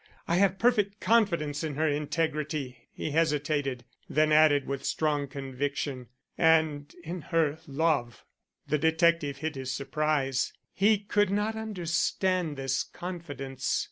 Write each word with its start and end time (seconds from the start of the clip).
I 0.27 0.37
have 0.37 0.57
perfect 0.57 0.99
confidence 0.99 1.63
in 1.63 1.75
her 1.75 1.87
integrity" 1.87 2.87
he 2.91 3.11
hesitated, 3.11 3.85
then 4.09 4.31
added 4.31 4.65
with 4.65 4.83
strong 4.83 5.27
conviction 5.27 6.07
"and 6.39 6.91
in 7.03 7.21
her 7.29 7.59
love." 7.67 8.25
The 8.67 8.79
detective 8.79 9.37
hid 9.37 9.55
his 9.55 9.71
surprise. 9.71 10.53
He 10.73 10.97
could 10.97 11.29
not 11.29 11.55
understand 11.55 12.57
this 12.57 12.81
confidence. 12.81 13.79